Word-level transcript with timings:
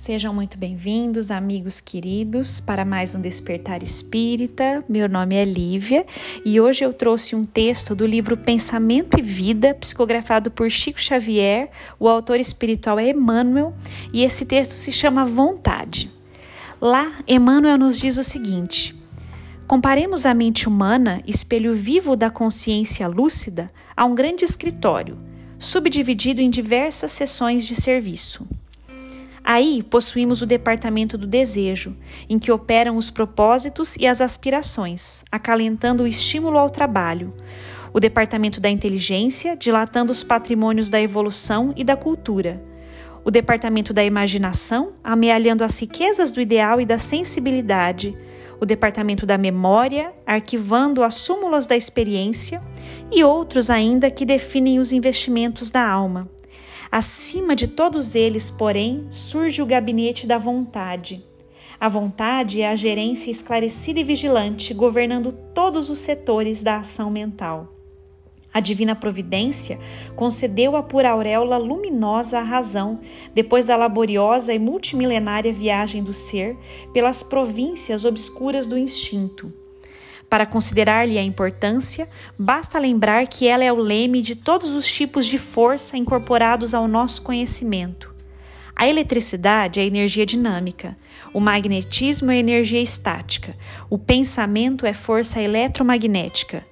Sejam 0.00 0.32
muito 0.32 0.56
bem-vindos, 0.56 1.30
amigos 1.30 1.78
queridos, 1.78 2.58
para 2.58 2.86
mais 2.86 3.14
um 3.14 3.20
Despertar 3.20 3.82
Espírita. 3.82 4.82
Meu 4.88 5.06
nome 5.06 5.34
é 5.34 5.44
Lívia 5.44 6.06
e 6.42 6.58
hoje 6.58 6.82
eu 6.82 6.94
trouxe 6.94 7.36
um 7.36 7.44
texto 7.44 7.94
do 7.94 8.06
livro 8.06 8.34
Pensamento 8.34 9.18
e 9.18 9.22
Vida, 9.22 9.74
psicografado 9.74 10.50
por 10.50 10.70
Chico 10.70 10.98
Xavier. 10.98 11.68
O 11.98 12.08
autor 12.08 12.40
espiritual 12.40 12.98
é 12.98 13.10
Emmanuel 13.10 13.74
e 14.10 14.24
esse 14.24 14.46
texto 14.46 14.72
se 14.72 14.90
chama 14.90 15.26
Vontade. 15.26 16.10
Lá, 16.80 17.18
Emmanuel 17.28 17.76
nos 17.76 17.98
diz 17.98 18.16
o 18.16 18.24
seguinte: 18.24 18.98
Comparemos 19.66 20.24
a 20.24 20.32
mente 20.32 20.66
humana, 20.66 21.20
espelho 21.26 21.74
vivo 21.74 22.16
da 22.16 22.30
consciência 22.30 23.06
lúcida, 23.06 23.66
a 23.94 24.06
um 24.06 24.14
grande 24.14 24.46
escritório, 24.46 25.18
subdividido 25.58 26.40
em 26.40 26.48
diversas 26.48 27.10
seções 27.10 27.66
de 27.66 27.74
serviço. 27.74 28.48
Aí 29.52 29.82
possuímos 29.82 30.42
o 30.42 30.46
departamento 30.46 31.18
do 31.18 31.26
desejo, 31.26 31.96
em 32.28 32.38
que 32.38 32.52
operam 32.52 32.96
os 32.96 33.10
propósitos 33.10 33.96
e 33.96 34.06
as 34.06 34.20
aspirações, 34.20 35.24
acalentando 35.28 36.04
o 36.04 36.06
estímulo 36.06 36.56
ao 36.56 36.70
trabalho. 36.70 37.32
O 37.92 37.98
departamento 37.98 38.60
da 38.60 38.70
inteligência, 38.70 39.56
dilatando 39.56 40.12
os 40.12 40.22
patrimônios 40.22 40.88
da 40.88 41.00
evolução 41.00 41.74
e 41.76 41.82
da 41.82 41.96
cultura. 41.96 42.62
O 43.24 43.30
departamento 43.32 43.92
da 43.92 44.04
imaginação, 44.04 44.92
amealhando 45.02 45.64
as 45.64 45.80
riquezas 45.80 46.30
do 46.30 46.40
ideal 46.40 46.80
e 46.80 46.86
da 46.86 46.96
sensibilidade. 46.96 48.16
O 48.60 48.64
departamento 48.64 49.26
da 49.26 49.36
memória, 49.36 50.14
arquivando 50.24 51.02
as 51.02 51.14
súmulas 51.14 51.66
da 51.66 51.76
experiência. 51.76 52.60
E 53.10 53.24
outros 53.24 53.68
ainda 53.68 54.12
que 54.12 54.24
definem 54.24 54.78
os 54.78 54.92
investimentos 54.92 55.72
da 55.72 55.84
alma 55.84 56.30
Acima 56.90 57.54
de 57.54 57.68
todos 57.68 58.16
eles, 58.16 58.50
porém, 58.50 59.06
surge 59.10 59.62
o 59.62 59.66
gabinete 59.66 60.26
da 60.26 60.38
vontade. 60.38 61.24
A 61.78 61.88
vontade 61.88 62.62
é 62.62 62.68
a 62.68 62.74
gerência 62.74 63.30
esclarecida 63.30 64.00
e 64.00 64.04
vigilante, 64.04 64.74
governando 64.74 65.30
todos 65.54 65.88
os 65.88 66.00
setores 66.00 66.62
da 66.62 66.78
ação 66.78 67.08
mental. 67.08 67.72
A 68.52 68.58
divina 68.58 68.96
providência 68.96 69.78
concedeu 70.16 70.74
a 70.74 70.82
pura 70.82 71.10
auréola 71.10 71.56
luminosa 71.56 72.40
à 72.40 72.42
razão, 72.42 72.98
depois 73.32 73.64
da 73.64 73.76
laboriosa 73.76 74.52
e 74.52 74.58
multimilenária 74.58 75.52
viagem 75.52 76.02
do 76.02 76.12
ser 76.12 76.58
pelas 76.92 77.22
províncias 77.22 78.04
obscuras 78.04 78.66
do 78.66 78.76
instinto. 78.76 79.59
Para 80.30 80.46
considerar-lhe 80.46 81.18
a 81.18 81.22
importância, 81.24 82.08
basta 82.38 82.78
lembrar 82.78 83.26
que 83.26 83.48
ela 83.48 83.64
é 83.64 83.72
o 83.72 83.80
leme 83.80 84.22
de 84.22 84.36
todos 84.36 84.70
os 84.70 84.86
tipos 84.86 85.26
de 85.26 85.36
força 85.38 85.96
incorporados 85.96 86.72
ao 86.72 86.86
nosso 86.86 87.20
conhecimento. 87.22 88.14
A 88.76 88.88
eletricidade 88.88 89.80
é 89.80 89.84
energia 89.84 90.24
dinâmica, 90.24 90.94
o 91.34 91.40
magnetismo 91.40 92.30
é 92.30 92.36
energia 92.36 92.80
estática, 92.80 93.56
o 93.90 93.98
pensamento 93.98 94.86
é 94.86 94.92
força 94.92 95.42
eletromagnética. 95.42 96.62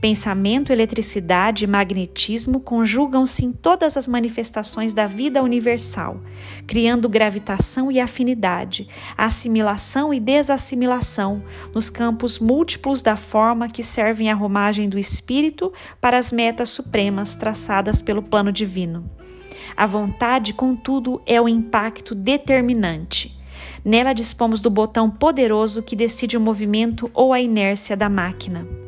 Pensamento, 0.00 0.72
eletricidade 0.72 1.64
e 1.64 1.66
magnetismo 1.66 2.60
conjugam-se 2.60 3.44
em 3.44 3.52
todas 3.52 3.96
as 3.96 4.06
manifestações 4.06 4.92
da 4.92 5.06
vida 5.06 5.42
universal, 5.42 6.20
criando 6.66 7.08
gravitação 7.08 7.90
e 7.90 7.98
afinidade, 7.98 8.88
assimilação 9.16 10.12
e 10.12 10.20
desassimilação 10.20 11.42
nos 11.74 11.88
campos 11.88 12.38
múltiplos 12.38 13.00
da 13.00 13.16
forma 13.16 13.68
que 13.68 13.82
servem 13.82 14.30
à 14.30 14.34
romagem 14.34 14.88
do 14.88 14.98
espírito 14.98 15.72
para 16.00 16.18
as 16.18 16.30
metas 16.30 16.68
supremas 16.68 17.34
traçadas 17.34 18.02
pelo 18.02 18.22
plano 18.22 18.52
divino. 18.52 19.10
A 19.76 19.86
vontade, 19.86 20.52
contudo, 20.52 21.20
é 21.26 21.40
o 21.40 21.48
impacto 21.48 22.14
determinante. 22.14 23.36
Nela 23.84 24.12
dispomos 24.12 24.60
do 24.60 24.70
botão 24.70 25.10
poderoso 25.10 25.82
que 25.82 25.96
decide 25.96 26.36
o 26.36 26.40
movimento 26.40 27.10
ou 27.14 27.32
a 27.32 27.40
inércia 27.40 27.96
da 27.96 28.08
máquina. 28.08 28.85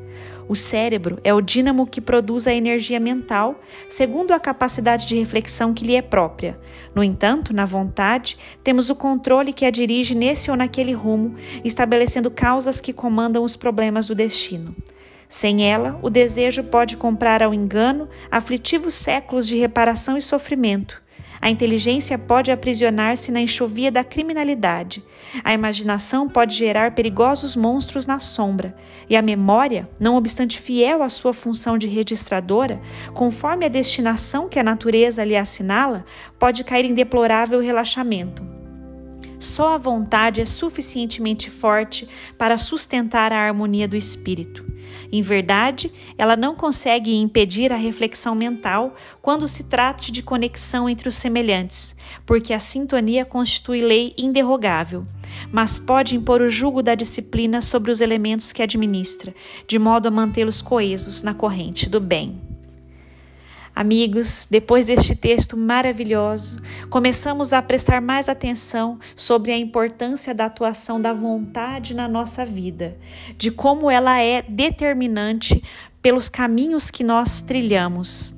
O 0.48 0.56
cérebro 0.56 1.18
é 1.22 1.34
o 1.34 1.42
dínamo 1.42 1.86
que 1.86 2.00
produz 2.00 2.46
a 2.46 2.54
energia 2.54 2.98
mental, 2.98 3.60
segundo 3.86 4.32
a 4.32 4.40
capacidade 4.40 5.06
de 5.06 5.14
reflexão 5.14 5.74
que 5.74 5.84
lhe 5.84 5.94
é 5.94 6.00
própria. 6.00 6.58
No 6.94 7.04
entanto, 7.04 7.54
na 7.54 7.66
vontade, 7.66 8.38
temos 8.64 8.88
o 8.88 8.96
controle 8.96 9.52
que 9.52 9.66
a 9.66 9.70
dirige 9.70 10.14
nesse 10.14 10.50
ou 10.50 10.56
naquele 10.56 10.94
rumo, 10.94 11.36
estabelecendo 11.62 12.30
causas 12.30 12.80
que 12.80 12.94
comandam 12.94 13.44
os 13.44 13.56
problemas 13.56 14.06
do 14.06 14.14
destino. 14.14 14.74
Sem 15.28 15.70
ela, 15.70 15.98
o 16.00 16.08
desejo 16.08 16.64
pode 16.64 16.96
comprar 16.96 17.42
ao 17.42 17.52
engano 17.52 18.08
aflitivos 18.30 18.94
séculos 18.94 19.46
de 19.46 19.58
reparação 19.58 20.16
e 20.16 20.22
sofrimento. 20.22 21.02
A 21.40 21.50
inteligência 21.50 22.18
pode 22.18 22.50
aprisionar-se 22.50 23.30
na 23.30 23.40
enxovia 23.40 23.90
da 23.90 24.02
criminalidade. 24.02 25.04
A 25.44 25.54
imaginação 25.54 26.28
pode 26.28 26.54
gerar 26.54 26.94
perigosos 26.94 27.54
monstros 27.54 28.06
na 28.06 28.18
sombra. 28.18 28.76
E 29.08 29.16
a 29.16 29.22
memória, 29.22 29.84
não 29.98 30.16
obstante 30.16 30.60
fiel 30.60 31.02
à 31.02 31.08
sua 31.08 31.32
função 31.32 31.78
de 31.78 31.86
registradora, 31.86 32.80
conforme 33.14 33.64
a 33.64 33.68
destinação 33.68 34.48
que 34.48 34.58
a 34.58 34.64
natureza 34.64 35.24
lhe 35.24 35.36
assinala, 35.36 36.04
pode 36.38 36.64
cair 36.64 36.84
em 36.84 36.94
deplorável 36.94 37.60
relaxamento. 37.60 38.57
Só 39.58 39.70
a 39.70 39.76
vontade 39.76 40.40
é 40.40 40.44
suficientemente 40.44 41.50
forte 41.50 42.08
para 42.38 42.56
sustentar 42.56 43.32
a 43.32 43.40
harmonia 43.40 43.88
do 43.88 43.96
espírito. 43.96 44.64
Em 45.10 45.20
verdade, 45.20 45.92
ela 46.16 46.36
não 46.36 46.54
consegue 46.54 47.12
impedir 47.12 47.72
a 47.72 47.76
reflexão 47.76 48.36
mental 48.36 48.94
quando 49.20 49.48
se 49.48 49.64
trate 49.64 50.12
de 50.12 50.22
conexão 50.22 50.88
entre 50.88 51.08
os 51.08 51.16
semelhantes, 51.16 51.96
porque 52.24 52.54
a 52.54 52.60
sintonia 52.60 53.24
constitui 53.24 53.80
lei 53.80 54.14
inderrogável, 54.16 55.04
mas 55.50 55.76
pode 55.76 56.14
impor 56.14 56.40
o 56.40 56.48
jugo 56.48 56.80
da 56.80 56.94
disciplina 56.94 57.60
sobre 57.60 57.90
os 57.90 58.00
elementos 58.00 58.52
que 58.52 58.62
administra, 58.62 59.34
de 59.66 59.76
modo 59.76 60.06
a 60.06 60.10
mantê-los 60.12 60.62
coesos 60.62 61.20
na 61.20 61.34
corrente 61.34 61.90
do 61.90 61.98
bem. 61.98 62.47
Amigos, 63.78 64.44
depois 64.50 64.86
deste 64.86 65.14
texto 65.14 65.56
maravilhoso, 65.56 66.60
começamos 66.90 67.52
a 67.52 67.62
prestar 67.62 68.00
mais 68.00 68.28
atenção 68.28 68.98
sobre 69.14 69.52
a 69.52 69.56
importância 69.56 70.34
da 70.34 70.46
atuação 70.46 71.00
da 71.00 71.12
vontade 71.12 71.94
na 71.94 72.08
nossa 72.08 72.44
vida, 72.44 72.98
de 73.36 73.52
como 73.52 73.88
ela 73.88 74.20
é 74.20 74.42
determinante 74.42 75.62
pelos 76.02 76.28
caminhos 76.28 76.90
que 76.90 77.04
nós 77.04 77.40
trilhamos. 77.40 78.34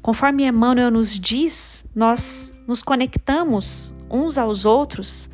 Conforme 0.00 0.46
Emmanuel 0.46 0.90
nos 0.90 1.20
diz, 1.20 1.84
nós 1.94 2.50
nos 2.66 2.82
conectamos 2.82 3.94
uns 4.10 4.38
aos 4.38 4.64
outros 4.64 5.28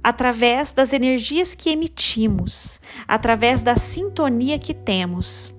através 0.00 0.70
das 0.70 0.92
energias 0.92 1.56
que 1.56 1.70
emitimos, 1.70 2.80
através 3.08 3.64
da 3.64 3.74
sintonia 3.74 4.60
que 4.60 4.72
temos. 4.72 5.52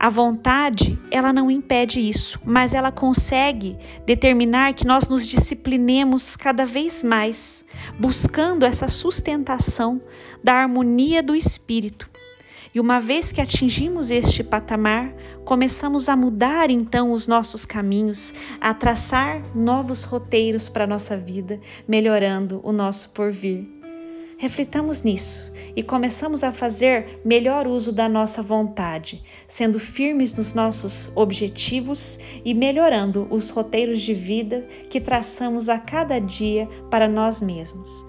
A 0.00 0.08
vontade, 0.08 0.96
ela 1.10 1.32
não 1.32 1.50
impede 1.50 1.98
isso, 2.00 2.40
mas 2.44 2.72
ela 2.72 2.92
consegue 2.92 3.76
determinar 4.06 4.72
que 4.72 4.86
nós 4.86 5.08
nos 5.08 5.26
disciplinemos 5.26 6.36
cada 6.36 6.64
vez 6.64 7.02
mais, 7.02 7.64
buscando 7.98 8.64
essa 8.64 8.86
sustentação 8.86 10.00
da 10.42 10.54
harmonia 10.54 11.20
do 11.20 11.34
espírito. 11.34 12.08
E 12.72 12.78
uma 12.78 13.00
vez 13.00 13.32
que 13.32 13.40
atingimos 13.40 14.12
este 14.12 14.44
patamar, 14.44 15.12
começamos 15.44 16.08
a 16.08 16.14
mudar 16.14 16.70
então 16.70 17.10
os 17.10 17.26
nossos 17.26 17.64
caminhos, 17.64 18.32
a 18.60 18.72
traçar 18.72 19.42
novos 19.52 20.04
roteiros 20.04 20.68
para 20.68 20.84
a 20.84 20.86
nossa 20.86 21.16
vida, 21.16 21.60
melhorando 21.88 22.60
o 22.62 22.70
nosso 22.70 23.10
porvir. 23.10 23.77
Reflitamos 24.38 25.02
nisso 25.02 25.52
e 25.74 25.82
começamos 25.82 26.44
a 26.44 26.52
fazer 26.52 27.20
melhor 27.24 27.66
uso 27.66 27.90
da 27.90 28.08
nossa 28.08 28.40
vontade, 28.40 29.20
sendo 29.48 29.80
firmes 29.80 30.32
nos 30.32 30.54
nossos 30.54 31.10
objetivos 31.16 32.20
e 32.44 32.54
melhorando 32.54 33.26
os 33.30 33.50
roteiros 33.50 34.00
de 34.00 34.14
vida 34.14 34.64
que 34.88 35.00
traçamos 35.00 35.68
a 35.68 35.76
cada 35.76 36.20
dia 36.20 36.68
para 36.88 37.08
nós 37.08 37.42
mesmos. 37.42 38.06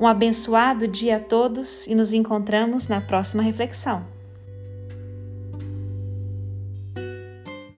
Um 0.00 0.08
abençoado 0.08 0.88
dia 0.88 1.18
a 1.18 1.20
todos 1.20 1.86
e 1.86 1.94
nos 1.94 2.12
encontramos 2.12 2.88
na 2.88 3.00
próxima 3.00 3.42
reflexão. 3.42 4.19